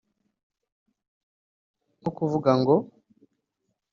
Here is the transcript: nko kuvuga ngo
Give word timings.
nko 1.99 2.09
kuvuga 2.17 2.51
ngo 2.59 2.75